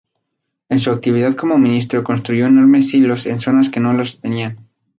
[0.69, 4.55] En su actividad como ministro construyó enormes silos en zonas que no los tenían.